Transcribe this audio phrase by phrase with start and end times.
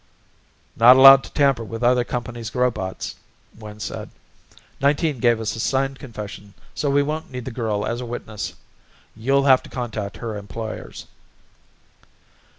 [0.75, 3.13] "Not allowed to tamper with other companies' robots,"
[3.59, 4.09] Wynn said.
[4.81, 8.55] "Nineteen gave us a signed confession so we don't need the girl as a witness.
[9.15, 11.05] You'll have to contact her employers."